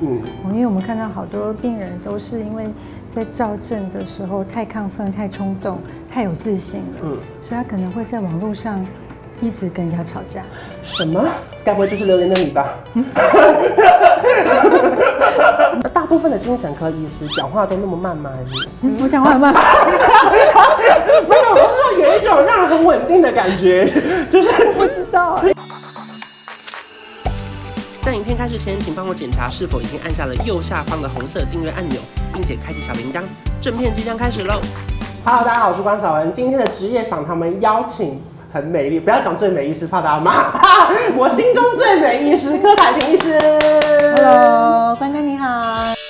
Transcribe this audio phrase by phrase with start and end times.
[0.00, 0.20] 嗯，
[0.52, 2.66] 因为我们看到好多病人都是因为
[3.14, 5.78] 在躁症的时候太亢奋、太冲动、
[6.12, 8.84] 太有自信了，嗯，所以他可能会在网络上
[9.40, 10.42] 一直跟人家吵架。
[10.82, 11.24] 什么？
[11.64, 12.74] 该不会就是留言的你吧？
[12.94, 13.04] 嗯
[15.92, 18.30] 大部分的精神科医师讲话都那么慢吗？
[18.32, 18.68] 还是？
[18.82, 19.52] 嗯、我讲话很慢。
[21.28, 23.90] 没有，我是说有一种让人很稳定的感觉，
[24.30, 25.40] 就是不知道。
[28.06, 32.00] 在影片开始前，请帮我检查是否已经按下了右下方的红色订阅按钮，
[32.32, 33.20] 并且开启小铃铛。
[33.60, 34.60] 正片即将开始喽
[35.24, 36.32] ！Hello，大家好，我是关晓文。
[36.32, 38.22] 今天的职业访谈，我们邀请
[38.52, 40.52] 很美丽，不要讲最美医师，怕大家骂。
[41.18, 43.40] 我心中最美医师柯凯婷医师。
[44.14, 46.05] Hello，关哥你好。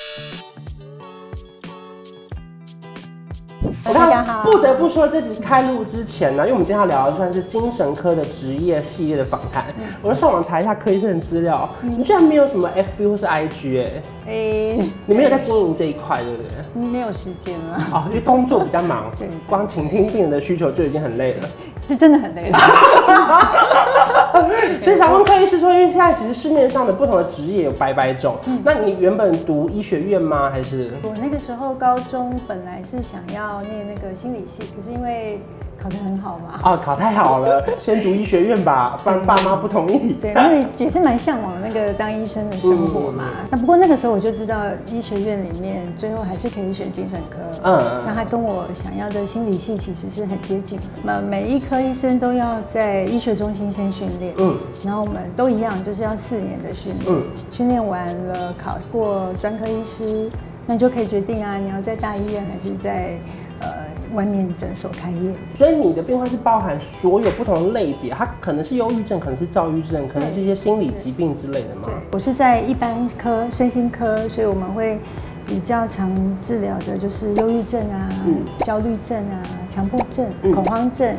[3.93, 9.65] 大家好，不得不说，这集开录之前呢，因为我们今天要聊的算是精神科的职业系列的访谈。
[9.77, 13.89] 嗯、我就上网查一下柯医生的资料，嗯、你居然没有什么 FB 或是 IG 哎、
[14.27, 16.89] 欸，欸、你没有在经营这一块，对不对？
[16.91, 17.87] 没有时间啊。
[17.93, 21.47] 哦，因为工作比较忙， 对，光倾听病人的需求就已经很累了。
[21.87, 22.57] 是真的很累了。
[24.83, 30.49] 所以想问柯医师说，因为现在其实市面上的不同的职业有百百种，嗯、那你原本读医学院吗？
[30.49, 30.91] 还是？
[31.03, 35.39] 我那个时候高中本来是想要念那个心理系，可是因为。
[35.79, 36.59] 考得很好嘛？
[36.63, 40.17] 哦，考太好了， 先读医学院吧，不然爸妈不同意。
[40.19, 43.25] 对，因为也是蛮向往那个当医生的生活嘛。
[43.41, 44.57] 嗯、那不过那个时候我就知道，
[44.91, 47.37] 医学院里面最后还是可以选精神科。
[47.61, 50.79] 嗯，那他跟我想要的心理系其实是很接近。
[51.03, 54.26] 那每一科医生都要在医学中心先训练。
[54.37, 57.05] 嗯，然后我们都一样，就是要四年的训练。
[57.07, 60.29] 嗯，训练完了，考过专科医师，
[60.65, 63.17] 那你就可以决定啊，你要在大医院还是在
[63.61, 63.67] 呃。
[64.15, 71.81] 外面诊所开业，所以你的病患是包含所有不同的类别，它可能是忧郁症，可能是躁郁症，可能是一些心理疾病之类的吗？
[71.83, 74.97] 对，我是在一般科、身心科，所以我们会
[75.45, 76.09] 比较常
[76.41, 81.13] 治疗的就是忧郁症啊、嗯、焦虑症啊、强迫症、嗯、恐慌症，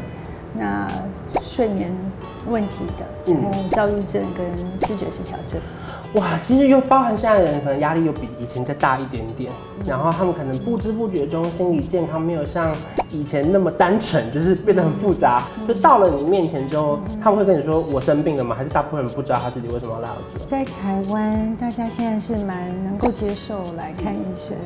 [0.55, 0.89] 那
[1.43, 1.93] 睡眠
[2.49, 5.61] 问题的，然后躁郁症跟视觉失调症。
[6.15, 9.53] 哇，其实又包含现在的人可能压力又比以前再大一点点，
[9.85, 12.75] 然后他们可能不知不觉中心理健康没有像
[13.11, 15.43] 以前那么单纯，就是变得很复杂。
[15.67, 18.57] 就到了你面前之后，他们会跟你说我生病了吗？
[18.57, 20.43] 还是大部分人不知道他自己为什么要来我这？
[20.47, 24.57] 在台湾，大家现在是蛮能够接受来看医生，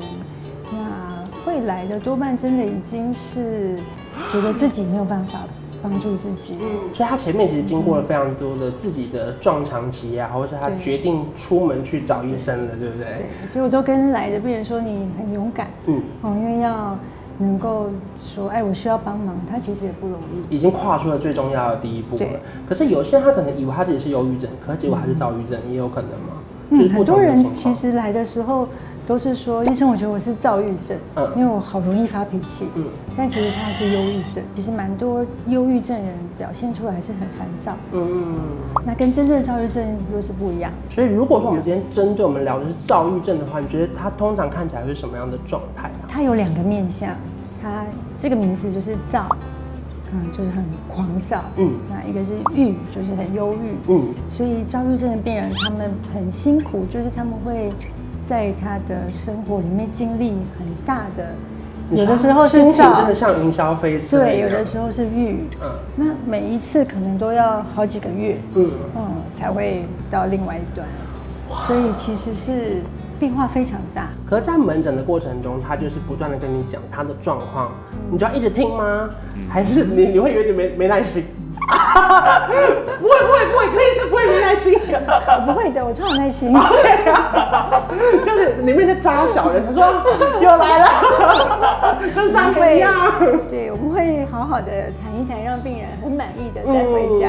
[0.70, 3.76] 那会来的多半真的已经是
[4.30, 5.40] 觉得自己没有办法。
[5.82, 13.04] 帮助自己，嗯，所以他前面其实经过了非常多的自己的撞墙期啊，或者是他决定出门去找医生了，对，不对？
[13.04, 16.96] 对，所以我都跟来的病人说，你很勇敢，嗯，哦，因为要
[17.38, 17.90] 能够
[18.24, 22.24] 说，哎，我需要帮忙，他其实也不容易，已经跨出了最重要的第一步了。
[22.68, 26.38] 可是有些人他可能以为他自己是忧郁症，可是结果还是躁郁症，也有可能嘛。
[26.70, 28.68] 嗯，很多人其实来的时候。
[29.12, 34.42] 都是说，医生，我觉得我是躁郁症，嗯，因为我好容易发脾气，嗯，但其实他是忧郁症。
[34.54, 38.40] 其实蛮多忧郁症人表现出来是很烦躁，嗯嗯，
[38.86, 39.84] 那跟真正的躁郁症
[40.14, 40.72] 又是不一样。
[40.88, 46.08] 所以如果说我们今天针对我们聊的是躁郁症的话，你觉得他通常看起来是什么样的状态啊？
[46.08, 47.10] 他有两个面相，
[47.60, 47.84] 他
[48.18, 49.28] 这个名字就是躁，
[50.10, 57.70] 嗯，就是很狂躁，嗯，那一个是郁，就是很忧郁，嗯，所以躁郁症的病人他们很辛苦，就是他们会。
[58.28, 61.28] 在他的生活里面经历很大的，
[61.90, 68.70] 有的时候是心情真的像云霄飞车，对，有的时候是郁，嗯，那每一次可能都要好几个月，嗯。
[68.96, 69.02] 嗯，
[69.38, 70.86] 才会到另外一端，
[71.66, 72.82] 所以其实是
[73.18, 74.08] 变化非常大。
[74.24, 77.72] 可是，在门诊的过程中，他就是不断的跟你讲他的状况，
[78.10, 79.10] 你就要一直听吗？
[79.48, 81.24] 还是你你会有点没没耐心？
[83.00, 84.78] 不会不会不会，可以是不会没耐心。
[85.46, 86.52] 不会的，我超有耐心。
[88.24, 89.82] 就是里面的渣小人，他说
[90.40, 93.12] 又来了， 跟上回一样。
[93.48, 94.66] 对，我们会好好的
[95.02, 97.28] 谈一谈，让病人很满意的再回家。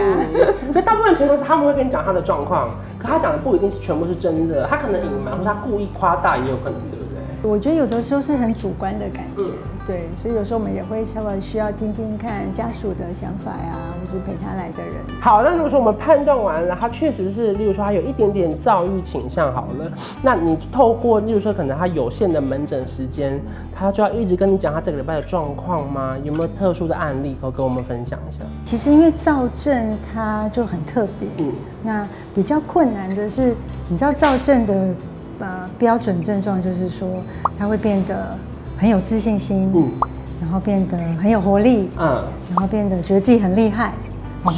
[0.74, 7.50] 可大部分情况是他们会跟你讲他的状况，可他讲的不一定是全部是真的，他可能隐瞒或是他故意夸大也有可能，对不对？
[7.50, 9.44] 我觉得有的时候是很主观的感觉。
[9.85, 14.94] 对，所以有时候我们也会稍微需要听听看家属的想法呀，或是陪他来的人。
[15.19, 19.91] 好，那如果说我们判断完了，他确实是，例如说他有一点点躁郁倾向，好了，
[20.21, 23.38] 那你透过，例如说可能他有限的门诊时间，
[23.75, 26.15] 他就要一直跟你讲他这个礼拜的状况吗？
[26.24, 28.39] 有没有特殊的案例可以跟我们分享一下？
[28.63, 31.51] 其实因为躁症它就很特别，嗯，
[31.83, 33.53] 那比较困难的是，
[33.89, 34.95] 你知道躁症的
[35.39, 37.06] 呃标准症状就是说，
[37.59, 38.38] 他会变得。
[38.83, 39.89] 很有自信心，嗯，
[40.41, 43.94] 然后变得很有活力，嗯，然后变得觉得自己很厉害，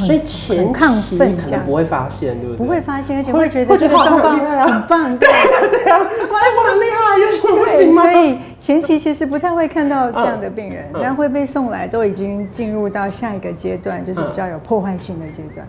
[0.04, 2.58] 所以前期可能不会发现，对不对？
[2.58, 8.02] 不会发现，而且会觉得这个状况很棒，对对啊，哎，我很厉害，有什么不行吗？
[8.02, 15.68] 所以前期其实不太会看到这样的病人，但会被送来，都已经进入到下一个阶段，就是比较有破坏性的阶段。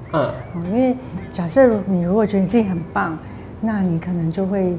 [0.54, 0.96] 嗯，因为
[1.30, 3.18] 假设你如果觉得你自己很棒，
[3.60, 4.74] 那你可能就会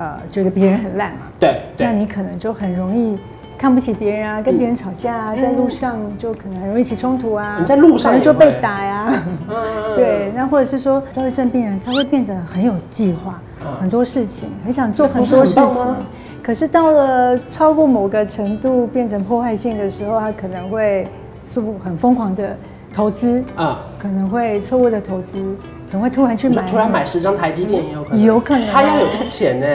[0.00, 1.18] 呃觉得别人很烂嘛。
[1.38, 3.18] 对，那你可能就很容易。
[3.58, 7.58] 看不起别人啊，跟别人吵架啊，在路上就可能很容易起冲突啊。
[7.60, 9.12] 你在路上就被打呀。
[9.94, 13.38] 对，那或者是说焦虑症病人，他会变得很有计划，
[13.78, 15.96] 很多事情，很想做很多事情。
[16.42, 21.06] 可是到了超过某个程度，变成破坏性的时候，他可能会
[21.52, 22.56] 做很疯狂的
[22.94, 25.54] 投资啊，可能会错误的投资。
[25.90, 28.66] 可能会突然去买，突然买十张台积电也有可能，有可能。
[28.68, 29.66] 他要有这个钱呢。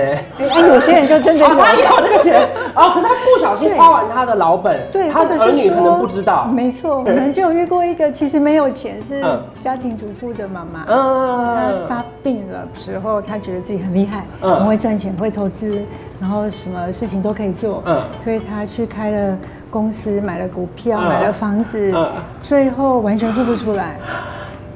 [0.50, 1.48] 哎，有些人就真的有。
[1.60, 2.48] 他有这个钱。
[2.74, 6.46] 哦，可是他不小心花完他的老本，对，他的儿女可能不知道。
[6.46, 9.22] 没错， 我们就有遇过一个其实没有钱，是
[9.62, 15.82] 家庭主妇的妈妈，嗯，她发病的时候，她觉得自己很厉害，很会赚钱，会投资，
[16.22, 19.38] 然后什么事情都可以做，嗯，所以她去开了
[19.70, 21.94] 公司，买了股票，买了房子，
[22.42, 23.98] 最后完全付不出来。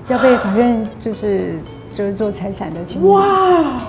[0.09, 1.53] 要被法院就是
[1.95, 3.06] 就是做财产的清理。
[3.06, 3.23] 哇！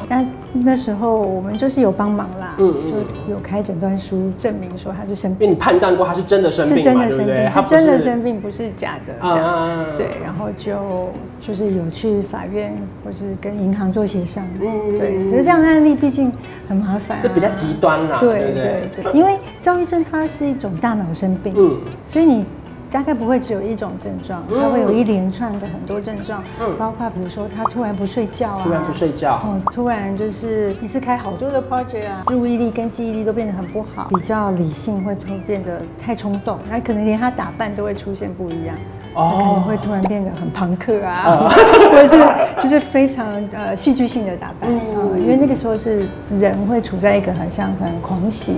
[0.08, 5.46] 但那时候我们就是有帮忙啦，嗯，就有开诊断书证明说他是生病。
[5.46, 9.14] 因为你判断过他是真的生病，是真的生病，是真的生病，不是假的。
[9.22, 11.08] 这样对，然后就
[11.40, 14.44] 就是有去法院或是跟银行做协商。
[14.60, 15.30] 嗯，对。
[15.30, 16.32] 可是这样的案例毕竟
[16.68, 18.18] 很麻烦，就比较极端啦。
[18.20, 21.78] 对对对，因为躁郁症它是一种大脑生病，嗯，
[22.08, 22.44] 所以你。
[22.90, 38.76] 大概不会只有一种症状，它会有一连串的很多症状，嗯，包括比如说他突然不睡觉啊，突然不睡觉，嗯，突然就是一次开好多的 project 啊，注意力跟记忆力都变得很不好，比较理性会突变得太冲动，那可能连他打扮都会出现不一样。
[39.14, 41.48] 哦，可能会突然变得很朋克啊，
[41.90, 44.80] 或者是就是非常呃戏剧性的打扮啊，
[45.18, 46.06] 因为那个时候是
[46.38, 48.54] 人会处在一个很像很狂喜，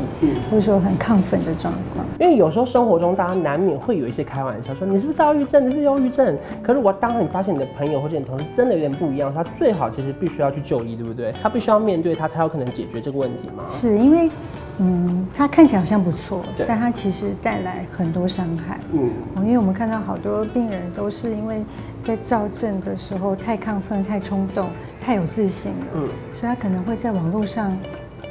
[0.50, 2.04] 或者说很亢奋的状况。
[2.20, 6.36] 因为有时候生活中大家难免会有一些开玩笑，说你是不是躁郁症，你是不是忧郁症？
[6.62, 11.32] 可是我当你发现你的朋友或者你同事真的有点不一样，他最好其实必须要去就医，对不对？
[11.42, 13.64] 他必须要面对他，才有可能解决这个问题吗？
[13.68, 14.30] 是因为。
[14.78, 18.78] 嗯，他看起来好像不错，但他其实带来很多伤害。
[18.92, 19.10] 嗯，
[19.44, 21.64] 因为我们看到好多病人都是因为
[22.04, 24.70] 在造证的时候太亢奋、太冲动、
[25.00, 26.08] 太有自信了，嗯，
[26.38, 27.76] 所以他可能会在网络上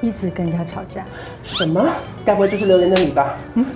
[0.02, 1.04] 一直跟人家吵架。
[1.44, 1.86] 什么？
[2.26, 3.36] 该不会就是留言的你吧？
[3.54, 3.66] 嗯、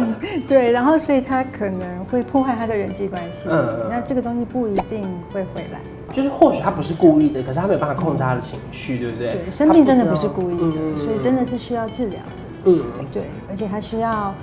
[0.48, 3.48] 对，然后所以他可能会破坏他的人际关系。
[3.50, 5.02] 嗯，那这个东西不一定
[5.32, 5.80] 会回来。
[6.12, 9.32] 就是或许他不是故意的，可是他没有办法控制他的情绪，对不对？
[9.32, 12.70] 对，生病真的不是故意的，所以真的是需要治疗的。
[12.70, 14.34] 嗯，对，而且他需要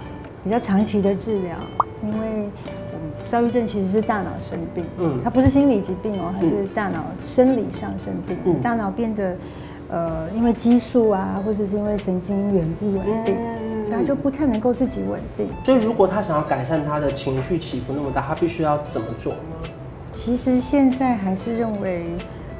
[0.43, 1.55] 比较长期的治疗，
[2.03, 2.49] 因为
[3.27, 9.35] 躁郁症其实是大脑生病，嗯，它不是心理疾病哦，它是大脑生理上生病，大脑变得
[9.89, 13.35] 呃，因为激素啊，或者是因为神经元不稳定，
[13.89, 15.49] 所以他就不太能够自己稳定。
[15.65, 19.69] 所以如果他想要改善他的情绪起伏那么大，他必须要怎么做呢？
[20.11, 22.05] 其实现在还是认为，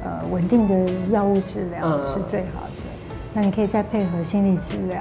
[0.03, 2.83] 呃，稳定的药物治疗是最好的。
[3.09, 4.99] 嗯、那你可以再配合心理治疗，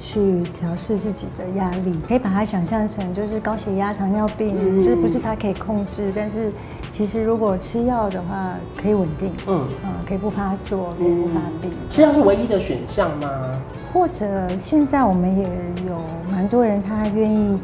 [0.00, 1.98] 去调试自己的压力。
[2.06, 6.50] 可以把它想象成就是高血压、糖尿病，嗯、就是不是它可以控制，但是
[6.92, 9.30] 其实如果吃药的话，可以稳定。
[9.48, 11.70] 嗯，嗯，可以不发作，可以不发病。
[11.90, 13.52] 吃药是唯一的选项吗？
[13.96, 14.26] 或者
[14.62, 15.44] 现在我们也
[15.88, 15.98] 有
[16.30, 17.58] 蛮多人他愿意。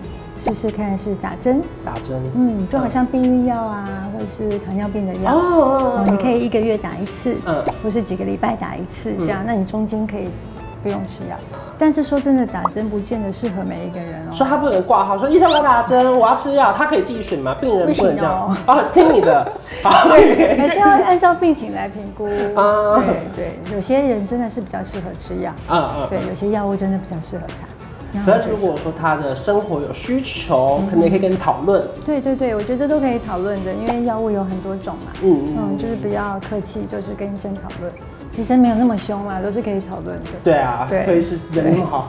[0.44, 10.28] 试试看是打针，打针，嗯，就好像避孕药啊，或者是糖尿病的药，哦，你可以一个月打一次，嗯，或是几个礼拜打一次，这样，那你中间可以
[10.82, 11.36] 不用吃药。
[11.78, 14.32] 但是说真的，打针不见得适合每一个人哦。
[14.32, 17.54] 说他不能挂号，说医生我要打针，我要吃药，他可以自己选吗？
[17.60, 22.26] 病人不能这样哦，哦，听你的， 对，还是要按照病情来评估。
[22.54, 23.02] 啊，
[23.34, 27.66] 对对，有些人真的是比较适合吃药，嗯嗯，对，有些药物真的比较适合他。
[28.26, 31.82] 可是如果说他的生活有需求，嗯、可能也可以跟你讨论。
[32.04, 35.12] 对对对，我觉得都可以讨论的，因为药物有很多种嘛。
[35.22, 37.90] 嗯嗯，嗯，就是不要客气，就是跟医生讨论。
[38.38, 40.26] 医生没有那么凶啦，都是可以讨论的。
[40.42, 42.08] 对啊，对，可以是人那么好。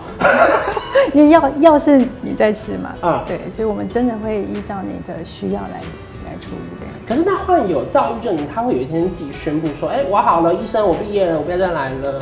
[1.14, 2.94] 因为药药是你在吃嘛。
[3.02, 5.82] 嗯，对，所以我们真的会依照你的需要来
[6.26, 6.86] 来处理的。
[7.06, 12.22] 可是那患有躁郁症，他会有一天自己宣布说：“哎、欸，我好了，医生，我毕业了，我不要再来了。”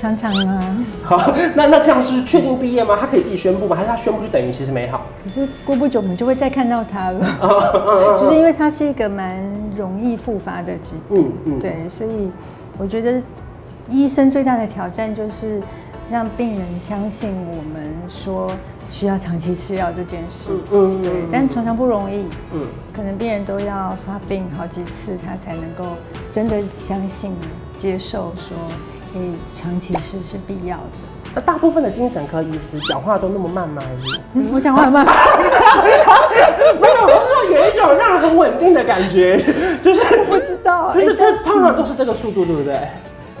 [0.00, 2.96] 常常啊， 好，那那这样是确定毕业吗？
[3.00, 3.76] 他可以自己宣布吗？
[3.76, 5.06] 还是他宣布就等于其实没好？
[5.24, 9.42] 可是过不久我们就会再看到他了， 就是因为他是一个蛮
[9.76, 12.30] 容易复发的疾病，嗯嗯，对，所以
[12.78, 13.22] 我觉得
[13.90, 15.60] 医生最大的挑战就是
[16.10, 18.50] 让病人相信我们说
[18.90, 20.50] 需要长期吃药这件事。
[20.70, 22.26] 嗯嗯，对，但常常不容易。
[22.52, 22.62] 嗯，
[22.94, 25.96] 可能病人都要发病好几次，他才能够
[26.32, 27.34] 真的相信、
[27.78, 28.56] 接受说，
[29.14, 30.82] 诶长期吃是必要的。
[31.34, 33.82] 那大部分的精神科医师讲话都那么慢吗？
[34.34, 35.06] 嗯，我讲话很慢。
[37.06, 39.38] 没有，一种让人很稳定的感觉，
[39.82, 42.76] 就是不知道，就是他通常都是这个速度，对不对？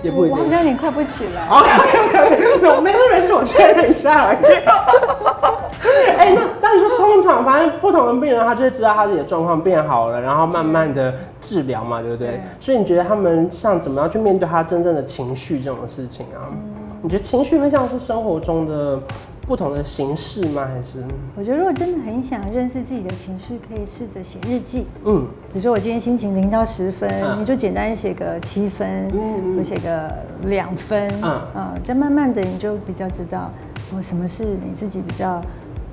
[0.02, 0.38] 也不一定。
[0.38, 1.46] 我好像有点快不起来。
[1.48, 4.38] OK OK OK，没事没事，我确认一下而已。
[6.18, 12.28] 哎，那但是说通常，反正不同的病人，他就会知道他自己的状况变好了，然后慢慢的治疗嘛，对不对？
[12.28, 12.40] 对。
[12.60, 16.44] 所以你觉得他们像怎么样去面对他真正的情绪这种事情啊？
[16.50, 18.98] 嗯你觉得情绪会像是生活中的
[19.46, 20.66] 不同的形式吗？
[20.66, 21.04] 还是？
[21.36, 24.86] 我觉得如果真的很想认识自己的情绪，可以试着写日记。
[25.04, 30.12] 嗯，比如说我今天心情零到十分，嗯、你就简单写个七分，嗯，我写个
[30.46, 33.50] 两分，嗯，嗯，这慢慢的你就比较知道，
[33.94, 35.40] 我，什么是你自己比较。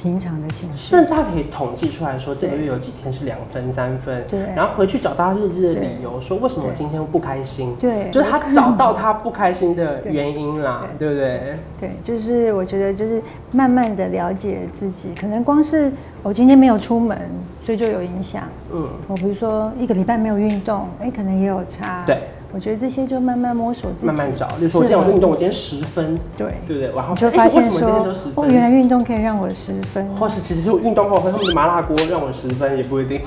[0.04, 11.08] 平常的情绪，甚至他可以统计出来说，这个月有几天是两分、三分，对，然后回去找到日志的理由，说为什么我今天不开心，对，就是他找到他不开心的原因啦，对。
[11.08, 11.58] 不对？
[11.80, 15.90] 对，就是我觉得就是慢慢的了解自己，可能光是
[16.22, 17.18] 我今天没有出门，
[17.64, 18.44] 所以就有影响，
[18.74, 22.18] 嗯，我比如说一个礼拜没有运动，哎，可能也有差，对。
[22.54, 24.48] 我觉得这些就慢慢摸索自己，慢慢找。
[24.60, 26.96] 比如说我今天，我运动，我今天十分，对对不对？
[26.96, 33.20] 然后就发现说，哦，原来运动可以让我十分，或是其实是我运动后喝他们的麻辣锅让我十分，也不一定。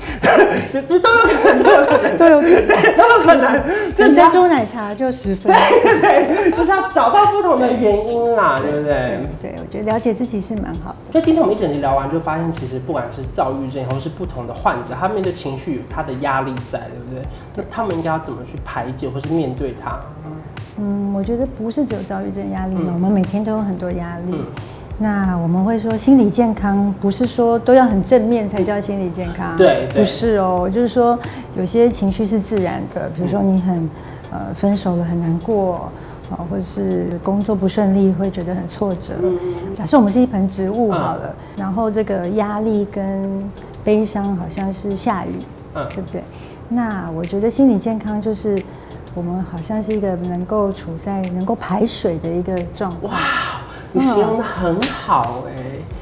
[0.71, 3.63] 这这都有可能，都有可能，都有可能，都有可能。
[3.97, 9.19] 珍珠奶茶就十分，对对，就是要找到不同的原因啦，对不对？
[9.41, 11.11] 对，我觉得了解自己是蛮好的。
[11.11, 17.27] 所以今天我们一整集聊完，就发现其实不管是躁郁症，或是不同的患者，他面对情绪有他的压力在，对不对？
[17.55, 19.99] 那他们应该要怎么去排解，或是面对它？
[20.79, 24.25] 嗯，我觉得不是只有躁郁症压力嘛，嗯、我们每天都有很多压力。
[24.31, 24.45] 嗯、
[24.99, 31.17] 那我们会说心理健康不是说都要很正面才叫心理健康，对，不是哦，就是说
[31.57, 33.89] 有些情绪是自然的，比如说你很
[34.31, 35.89] 呃分手了很难过
[36.29, 39.15] 啊，或者是工作不顺利会觉得很挫折。
[39.23, 39.39] 嗯、
[39.73, 43.27] 假设我们是一盆植物好了，嗯、然后这个压力跟
[43.83, 45.31] 悲伤好像是下雨，
[45.73, 46.21] 嗯、对不对？
[46.69, 48.61] 那我觉得心理健康就是。
[49.17, 52.97] 我们好像是一个能够处在能够排水的一个状态。
[53.01, 53.17] 哇，
[53.91, 55.53] 你形容的很好哎，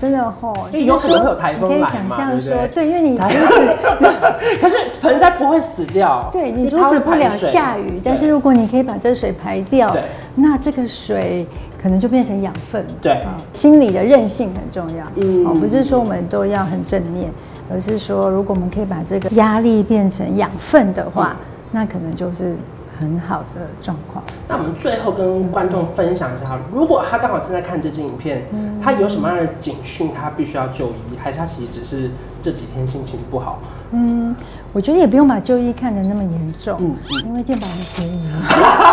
[0.01, 3.15] 真的吼，因为有可能会有台风来嘛，可以想象说，对，因为你
[4.59, 9.95] 可是盆栽不会死掉，对，你阻止不了下雨，但是如果你可以把这水排掉，
[10.35, 11.47] 那这个水
[11.81, 12.85] 可能就变成养分。
[13.01, 17.31] 对，心理的韧性很重要，嗯，哦，不是说我们都要很正面，
[17.71, 21.37] 而是说如果我们可以把这个压力变成养分的话，
[21.71, 22.57] 那可能就是。
[22.99, 24.23] 很好的状况。
[24.47, 28.43] 那我们最后跟观众分享一下，如果他刚好正在看这支影片，
[28.81, 32.11] 他有什么样的警讯，他必须要就医，还是他其实只是
[32.41, 33.59] 这几天心情不好？
[33.91, 34.35] 嗯，
[34.73, 38.27] 我觉得也不用把就医看得那么严重，嗯嗯，因为健保很便宜，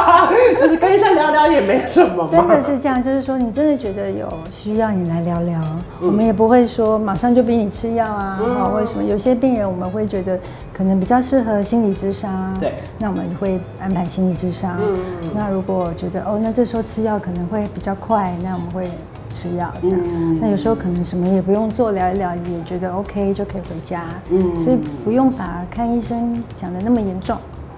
[0.61, 2.29] 就是跟医生聊聊也没什么。
[2.31, 5.61] 真的是这样，就是说你真的觉得有需要，你来聊聊，
[6.01, 9.05] 我们也不会说马上就逼你吃药啊，好，为什么？
[9.05, 10.39] 有些病人我们会觉得
[10.73, 14.77] 可能比较适合心理智商，对，那我们会安排心理智商。
[14.81, 14.99] 嗯，
[15.35, 18.89] 那如果觉得哦，那这时候吃药可能会比较快，那我们会。
[19.35, 27.35] 吃药这样，嗯、那有时候可能什么也不用做，聊一聊也觉得 OK 就可以回家，嗯，所以不用把看医生想的那么严重，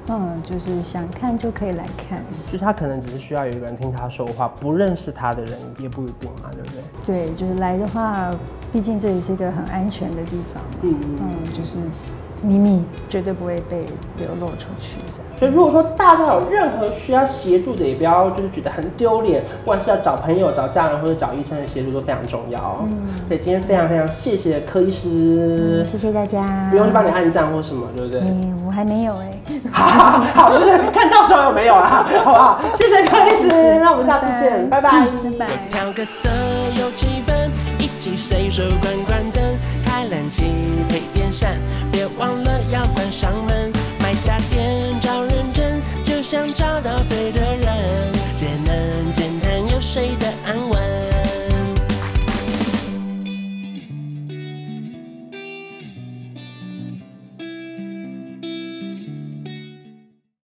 [0.08, 7.28] 嗯，就是想看就可以来看，就是他可能只是需要有一个人听他说话，不认识他的人也不一定嘛，对不对？
[7.28, 8.30] 对，就是来的话，
[8.72, 11.76] 毕竟这里是一个很安全的地方，嗯嗯，就是。
[12.44, 13.78] 秘密绝对不会被
[14.18, 15.24] 流露出去，这样。
[15.36, 22.84] 所以如果说大家有任何需要协助的，也不要就是觉得很丢脸，不管是要找朋友、找家人或者找医生的协助都非常重要。
[22.88, 22.96] 嗯，
[23.26, 26.68] 所以今天非常非常谢谢柯医师，嗯、谢谢大家。
[26.70, 28.20] 不用去帮你按赞或什么，对不对？
[28.20, 29.60] 嗯，我还没有哎、欸。
[29.72, 32.60] 好，好，是看到时候有没有啦， 好不好？
[32.76, 33.48] 谢谢柯医师，
[33.80, 34.90] 那我们下次见，拜拜，
[35.38, 35.46] 拜拜。
[35.68, 36.28] 调个色
[36.80, 37.32] 有气氛，
[37.78, 39.42] 一起随手关关灯，
[40.04, 40.42] 开冷气
[40.88, 41.58] 配电扇。
[41.90, 48.13] 别忘了要关上门，买家电找认真，就像找到对的人。